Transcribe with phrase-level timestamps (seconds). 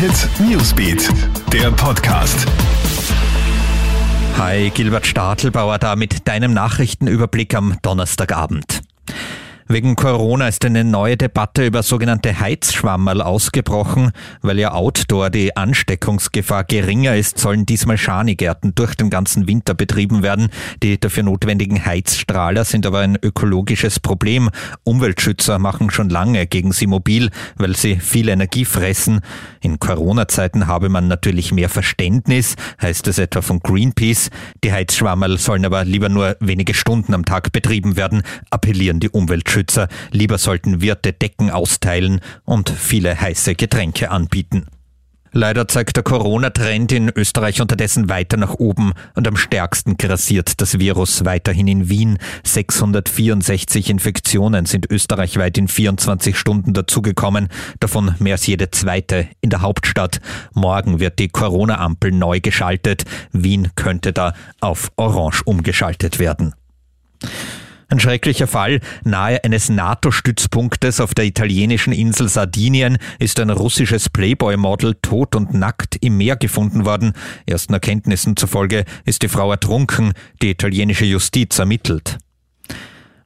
[0.00, 1.10] Hit Newsbeat,
[1.52, 2.46] der Podcast.
[4.38, 8.80] Hi, Gilbert Stadelbauer da mit deinem Nachrichtenüberblick am Donnerstagabend.
[9.72, 14.10] Wegen Corona ist eine neue Debatte über sogenannte Heizschwammerl ausgebrochen.
[14.42, 20.24] Weil ja outdoor die Ansteckungsgefahr geringer ist, sollen diesmal Schanigärten durch den ganzen Winter betrieben
[20.24, 20.48] werden.
[20.82, 24.50] Die dafür notwendigen Heizstrahler sind aber ein ökologisches Problem.
[24.82, 29.20] Umweltschützer machen schon lange gegen sie mobil, weil sie viel Energie fressen.
[29.60, 34.30] In Corona-Zeiten habe man natürlich mehr Verständnis, heißt es etwa von Greenpeace.
[34.64, 39.59] Die Heizschwammerl sollen aber lieber nur wenige Stunden am Tag betrieben werden, appellieren die Umweltschützer.
[39.60, 39.88] Umweltschützer.
[40.10, 44.66] Lieber sollten Wirte Decken austeilen und viele heiße Getränke anbieten.
[45.32, 50.80] Leider zeigt der Corona-Trend in Österreich unterdessen weiter nach oben und am stärksten grassiert das
[50.80, 52.18] Virus weiterhin in Wien.
[52.42, 57.46] 664 Infektionen sind österreichweit in 24 Stunden dazugekommen,
[57.78, 60.20] davon mehr als jede zweite in der Hauptstadt.
[60.52, 63.04] Morgen wird die Corona-Ampel neu geschaltet.
[63.30, 66.54] Wien könnte da auf Orange umgeschaltet werden.
[67.90, 68.80] Ein schrecklicher Fall.
[69.02, 75.96] Nahe eines NATO-Stützpunktes auf der italienischen Insel Sardinien ist ein russisches Playboy-Model tot und nackt
[76.00, 77.14] im Meer gefunden worden.
[77.46, 80.12] Ersten Erkenntnissen zufolge ist die Frau ertrunken.
[80.40, 82.18] Die italienische Justiz ermittelt.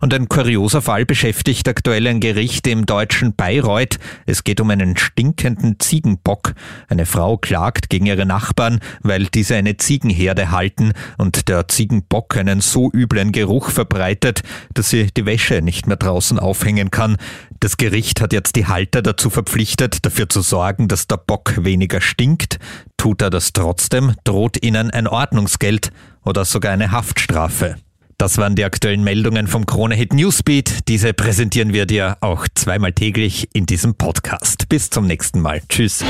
[0.04, 3.98] Und ein kurioser Fall beschäftigt aktuell ein Gericht im deutschen Bayreuth.
[4.26, 6.52] Es geht um einen stinkenden Ziegenbock.
[6.88, 12.60] Eine Frau klagt gegen ihre Nachbarn, weil diese eine Ziegenherde halten und der Ziegenbock einen
[12.60, 14.42] so üblen Geruch verbreitet,
[14.74, 17.16] dass sie die Wäsche nicht mehr draußen aufhängen kann.
[17.60, 22.02] Das Gericht hat jetzt die Halter dazu verpflichtet, dafür zu sorgen, dass der Bock weniger
[22.02, 22.58] stinkt.
[22.98, 25.92] Tut er das trotzdem, droht ihnen ein Ordnungsgeld
[26.26, 27.76] oder sogar eine Haftstrafe.
[28.18, 30.88] Das waren die aktuellen Meldungen vom Kronehit Newsbeat.
[30.88, 34.68] Diese präsentieren wir dir auch zweimal täglich in diesem Podcast.
[34.68, 35.62] Bis zum nächsten Mal.
[35.68, 36.04] Tschüss.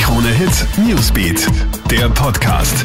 [0.00, 1.46] Kronehit Newsbeat,
[1.90, 2.84] der Podcast.